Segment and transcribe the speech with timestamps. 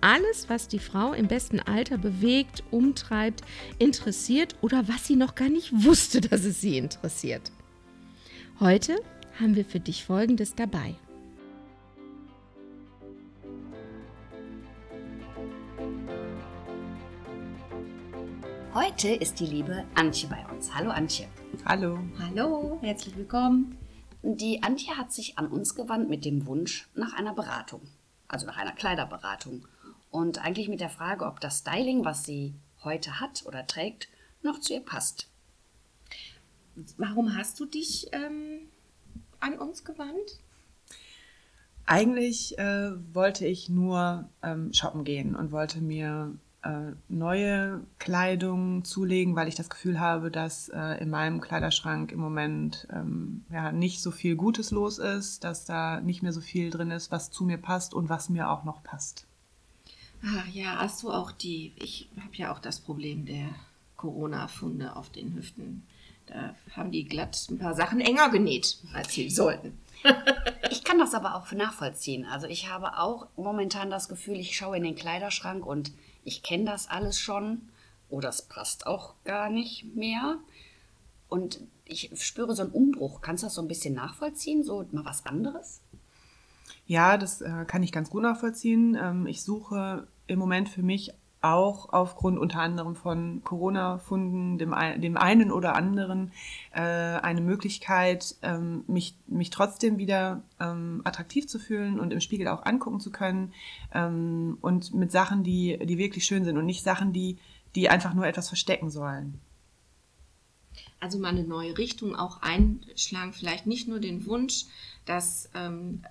[0.00, 3.42] alles, was die Frau im besten Alter bewegt, umtreibt,
[3.78, 7.50] interessiert oder was sie noch gar nicht wusste, dass es sie interessiert.
[8.60, 8.96] Heute
[9.40, 10.94] haben wir für dich Folgendes dabei.
[18.74, 20.74] Heute ist die liebe Antje bei uns.
[20.74, 21.26] Hallo Antje.
[21.64, 21.98] Hallo.
[22.18, 23.76] Hallo, herzlich willkommen.
[24.22, 27.82] Die Antje hat sich an uns gewandt mit dem Wunsch nach einer Beratung,
[28.28, 29.66] also nach einer Kleiderberatung.
[30.10, 34.08] Und eigentlich mit der Frage, ob das Styling, was sie heute hat oder trägt,
[34.42, 35.28] noch zu ihr passt.
[36.96, 38.68] Warum hast du dich ähm,
[39.40, 40.40] an uns gewandt?
[41.86, 49.36] Eigentlich äh, wollte ich nur ähm, shoppen gehen und wollte mir äh, neue Kleidung zulegen,
[49.36, 54.02] weil ich das Gefühl habe, dass äh, in meinem Kleiderschrank im Moment ähm, ja nicht
[54.02, 57.44] so viel Gutes los ist, dass da nicht mehr so viel drin ist, was zu
[57.44, 59.27] mir passt und was mir auch noch passt.
[60.22, 63.48] Ah, ja, hast du auch die, ich habe ja auch das Problem der
[63.96, 65.86] Corona-Funde auf den Hüften.
[66.26, 69.78] Da haben die glatt ein paar Sachen enger genäht, als sie sollten.
[70.70, 72.26] ich kann das aber auch nachvollziehen.
[72.26, 75.92] Also ich habe auch momentan das Gefühl, ich schaue in den Kleiderschrank und
[76.24, 77.62] ich kenne das alles schon
[78.10, 80.38] oder es passt auch gar nicht mehr.
[81.28, 83.20] Und ich spüre so einen Umbruch.
[83.20, 84.62] Kannst du das so ein bisschen nachvollziehen?
[84.62, 85.80] So mal was anderes?
[86.86, 88.96] Ja, das äh, kann ich ganz gut nachvollziehen.
[89.00, 95.16] Ähm, ich suche im Moment für mich auch aufgrund unter anderem von Corona-Funden, dem, dem
[95.16, 96.32] einen oder anderen,
[96.72, 102.48] äh, eine Möglichkeit, ähm, mich, mich trotzdem wieder ähm, attraktiv zu fühlen und im Spiegel
[102.48, 103.52] auch angucken zu können
[103.94, 107.38] ähm, und mit Sachen, die, die wirklich schön sind und nicht Sachen, die,
[107.76, 109.40] die einfach nur etwas verstecken sollen.
[111.00, 114.64] Also mal eine neue Richtung auch einschlagen, vielleicht nicht nur den Wunsch,
[115.04, 116.02] dass ähm,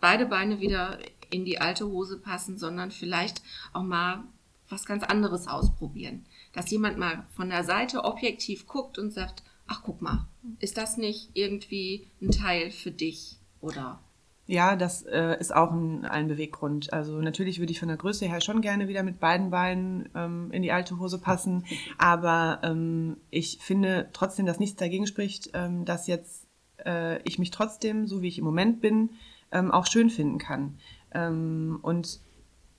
[0.00, 0.98] beide Beine wieder
[1.30, 4.24] in die alte Hose passen, sondern vielleicht auch mal
[4.68, 6.24] was ganz anderes ausprobieren.
[6.52, 10.26] Dass jemand mal von der Seite objektiv guckt und sagt, ach guck mal,
[10.58, 14.00] ist das nicht irgendwie ein Teil für dich oder?
[14.46, 16.92] Ja, das äh, ist auch ein, ein Beweggrund.
[16.92, 20.50] Also natürlich würde ich von der Größe her schon gerne wieder mit beiden Beinen ähm,
[20.50, 21.64] in die alte Hose passen,
[21.98, 26.48] aber ähm, ich finde trotzdem, dass nichts dagegen spricht, ähm, dass jetzt
[26.84, 29.10] äh, ich mich trotzdem, so wie ich im Moment bin,
[29.52, 30.78] ähm, auch schön finden kann.
[31.12, 32.20] Ähm, und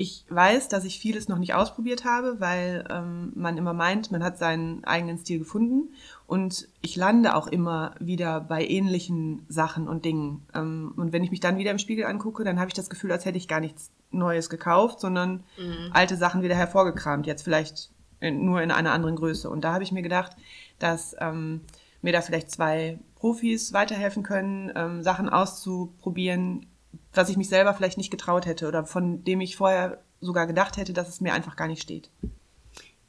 [0.00, 4.22] ich weiß, dass ich vieles noch nicht ausprobiert habe, weil ähm, man immer meint, man
[4.22, 5.92] hat seinen eigenen Stil gefunden.
[6.28, 10.46] Und ich lande auch immer wieder bei ähnlichen Sachen und Dingen.
[10.54, 13.10] Ähm, und wenn ich mich dann wieder im Spiegel angucke, dann habe ich das Gefühl,
[13.10, 15.90] als hätte ich gar nichts Neues gekauft, sondern mhm.
[15.92, 17.26] alte Sachen wieder hervorgekramt.
[17.26, 17.90] Jetzt vielleicht
[18.20, 19.50] in, nur in einer anderen Größe.
[19.50, 20.36] Und da habe ich mir gedacht,
[20.78, 21.62] dass ähm,
[22.02, 26.66] mir da vielleicht zwei Profis weiterhelfen können, ähm, Sachen auszuprobieren,
[27.12, 30.76] was ich mich selber vielleicht nicht getraut hätte oder von dem ich vorher sogar gedacht
[30.76, 32.10] hätte, dass es mir einfach gar nicht steht.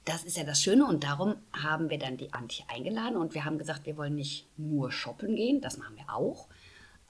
[0.06, 3.46] Das ist ja das Schöne und darum haben wir dann die Antje eingeladen und wir
[3.46, 6.48] haben gesagt, wir wollen nicht nur shoppen gehen, das machen wir auch.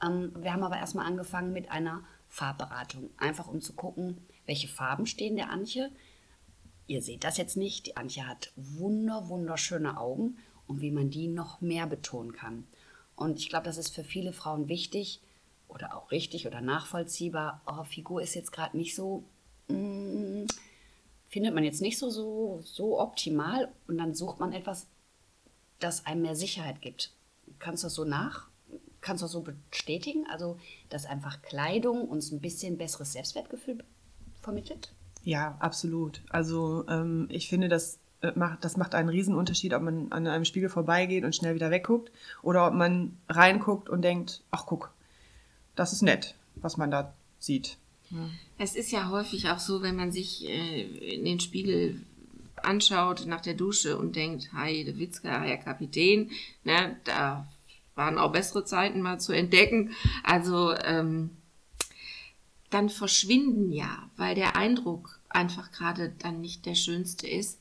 [0.04, 5.06] Ähm, wir haben aber erstmal angefangen mit einer Farbberatung, einfach um zu gucken, welche Farben
[5.06, 5.92] stehen der Antje.
[6.88, 10.38] Ihr seht das jetzt nicht, die Antje hat wunder, wunderschöne Augen
[10.70, 12.66] und wie man die noch mehr betonen kann.
[13.18, 15.22] Und ich glaube, das ist für viele Frauen wichtig,
[15.70, 19.24] oder auch richtig oder nachvollziehbar, oh, Figur ist jetzt gerade nicht so,
[19.70, 20.46] mm,
[21.30, 24.88] findet man jetzt nicht so, so, so optimal und dann sucht man etwas,
[25.80, 27.14] das einem mehr Sicherheit gibt.
[27.60, 28.48] Kannst du das so nach,
[29.00, 30.26] kannst du das so bestätigen?
[30.30, 33.84] Also, dass einfach Kleidung uns ein bisschen besseres Selbstwertgefühl
[34.42, 34.92] vermittelt?
[35.24, 36.22] Ja, absolut.
[36.30, 38.00] Also ähm, ich finde, das äh,
[38.36, 42.12] macht, das macht einen Riesenunterschied, ob man an einem Spiegel vorbeigeht und schnell wieder wegguckt
[42.42, 44.92] oder ob man reinguckt und denkt, ach guck,
[45.76, 47.78] das ist nett, was man da sieht.
[48.58, 50.82] Es ist ja häufig auch so, wenn man sich äh,
[51.16, 52.02] in den Spiegel
[52.64, 56.32] anschaut nach der Dusche und denkt, hi, der Witzka, Herr Kapitän,
[56.64, 57.48] ne, da
[57.96, 59.92] waren auch bessere Zeiten mal zu entdecken.
[60.24, 61.30] Also ähm,
[62.70, 67.60] dann verschwinden ja, weil der Eindruck einfach gerade dann nicht der schönste ist,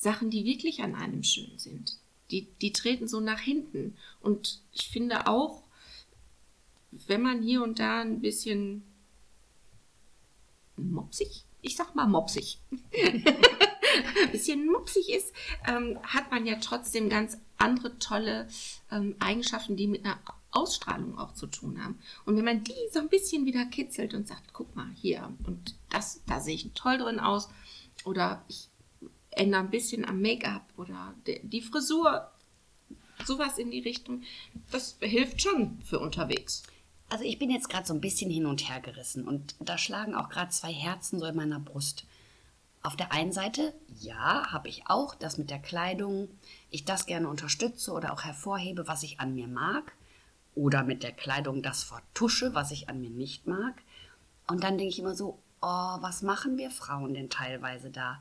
[0.00, 1.98] Sachen, die wirklich an einem schön sind.
[2.30, 3.96] Die, die treten so nach hinten.
[4.20, 5.62] Und ich finde auch,
[6.90, 8.82] wenn man hier und da ein bisschen
[10.76, 12.58] mopsig ich sag mal, mopsig.
[14.32, 15.32] bisschen mopsig ist,
[15.66, 18.48] ähm, hat man ja trotzdem ganz andere tolle
[18.90, 20.18] ähm, Eigenschaften, die mit einer
[20.50, 21.98] Ausstrahlung auch zu tun haben.
[22.24, 25.74] Und wenn man die so ein bisschen wieder kitzelt und sagt, guck mal hier und
[25.90, 27.48] das, da sehe ich toll drin aus
[28.04, 28.69] oder ich
[29.30, 32.30] ändere ein bisschen am Make-up oder die Frisur,
[33.24, 34.22] sowas in die Richtung,
[34.70, 36.62] das hilft schon für unterwegs.
[37.08, 40.14] Also ich bin jetzt gerade so ein bisschen hin und her gerissen und da schlagen
[40.14, 42.06] auch gerade zwei Herzen so in meiner Brust.
[42.82, 46.28] Auf der einen Seite, ja, habe ich auch das mit der Kleidung,
[46.70, 49.92] ich das gerne unterstütze oder auch hervorhebe, was ich an mir mag.
[50.54, 53.82] Oder mit der Kleidung das vertusche, was ich an mir nicht mag.
[54.46, 58.20] Und dann denke ich immer so, oh, was machen wir Frauen denn teilweise da?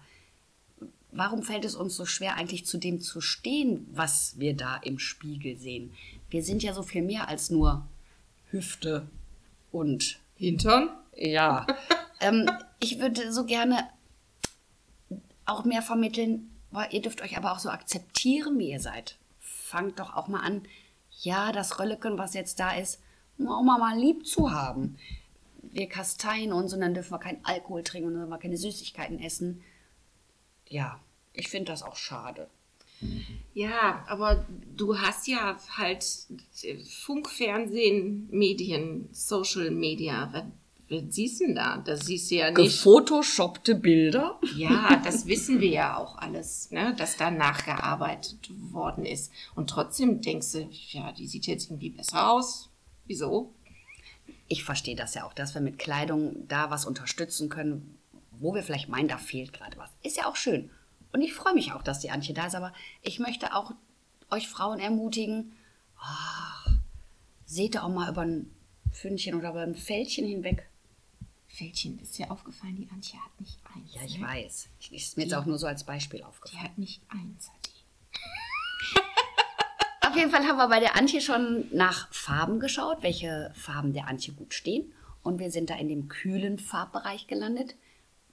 [1.12, 5.00] Warum fällt es uns so schwer, eigentlich zu dem zu stehen, was wir da im
[5.00, 5.92] Spiegel sehen?
[6.30, 7.88] Wir sind ja so viel mehr als nur
[8.52, 9.08] Hüfte
[9.72, 10.90] und Hintern.
[11.16, 11.66] Ja.
[12.20, 13.90] ähm, ich würde so gerne
[15.46, 16.50] auch mehr vermitteln,
[16.92, 19.18] ihr dürft euch aber auch so akzeptieren, wie ihr seid.
[19.40, 20.62] Fangt doch auch mal an,
[21.22, 23.00] ja, das Rölleken, was jetzt da ist,
[23.40, 24.98] auch mal, mal lieb zu haben.
[25.62, 28.58] Wir kasteien uns und dann dürfen wir keinen Alkohol trinken und dann dürfen wir keine
[28.58, 29.62] Süßigkeiten essen.
[30.70, 31.00] Ja,
[31.34, 32.48] ich finde das auch schade.
[33.54, 34.46] Ja, aber
[34.76, 36.06] du hast ja halt
[37.06, 40.32] Funk, Fernsehen, Medien, Social Media.
[40.90, 41.78] Was siehst du denn da?
[41.78, 42.56] Das siehst du ja nicht.
[42.56, 44.40] Gefotoshoppte Bilder?
[44.56, 46.96] Ja, das wissen wir ja auch alles, ne?
[46.98, 49.32] dass da nachgearbeitet worden ist.
[49.56, 52.70] Und trotzdem denkst du, ja, die sieht jetzt irgendwie besser aus.
[53.06, 53.54] Wieso?
[54.48, 57.98] Ich verstehe das ja auch, dass wir mit Kleidung da was unterstützen können,
[58.40, 59.92] wo wir vielleicht meinen, da fehlt gerade was.
[60.02, 60.72] Ist ja auch schön.
[61.14, 63.72] Und ich freue mich auch, dass die Antje da ist, aber ich möchte auch
[64.32, 65.54] euch Frauen ermutigen,
[66.00, 66.72] oh,
[67.46, 68.52] seht auch mal über ein
[68.92, 70.70] Fündchen oder über ein Fältchen hinweg
[71.50, 73.96] Fältchen ist dir aufgefallen, die Antje hat nicht eins.
[73.96, 74.28] Ja, ich ne?
[74.28, 74.70] weiß.
[74.80, 76.62] Ich, ist mir die, jetzt auch nur so als Beispiel aufgefallen.
[76.62, 77.70] Die hat nicht eins, hat die.
[80.08, 84.08] Auf jeden Fall haben wir bei der Antje schon nach Farben geschaut, welche Farben der
[84.08, 84.94] Antje gut stehen.
[85.24, 87.76] Und wir sind da in dem kühlen Farbbereich gelandet.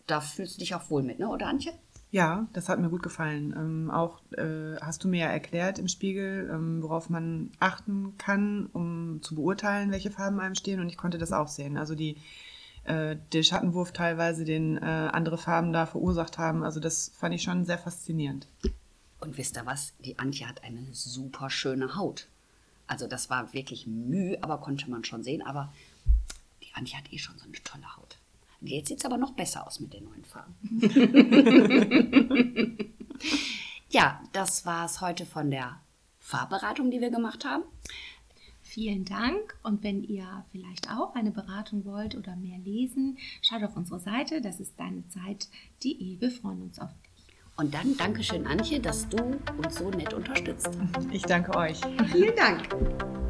[0.06, 1.28] Da fühlst du dich auch wohl mit, ne?
[1.28, 1.72] oder Antje?
[2.10, 3.52] Ja, das hat mir gut gefallen.
[3.56, 8.66] Ähm, auch äh, hast du mir ja erklärt im Spiegel, ähm, worauf man achten kann,
[8.72, 10.80] um zu beurteilen, welche Farben einem stehen.
[10.80, 11.76] Und ich konnte das auch sehen.
[11.76, 12.16] Also die
[12.84, 16.62] äh, der Schattenwurf teilweise, den äh, andere Farben da verursacht haben.
[16.62, 18.46] Also das fand ich schon sehr faszinierend.
[19.20, 19.94] Und wisst ihr was?
[20.04, 22.28] Die Antje hat eine super schöne Haut.
[22.86, 25.42] Also das war wirklich Mühe, aber konnte man schon sehen.
[25.42, 25.72] Aber
[26.62, 28.18] die Antje hat eh schon so eine tolle Haut.
[28.66, 30.54] Jetzt sieht es aber noch besser aus mit den neuen Farben.
[33.88, 35.80] ja, das war es heute von der
[36.18, 37.64] Farbberatung, die wir gemacht haben.
[38.62, 39.56] Vielen Dank.
[39.62, 44.40] Und wenn ihr vielleicht auch eine Beratung wollt oder mehr lesen, schaut auf unsere Seite.
[44.40, 46.20] Das ist deine Zeit.de.
[46.20, 47.06] Wir freuen uns auf dich.
[47.56, 49.16] Und dann Dankeschön, Antje, dass du
[49.56, 50.68] uns so nett unterstützt.
[51.10, 51.80] Ich danke euch.
[52.12, 53.25] Vielen Dank.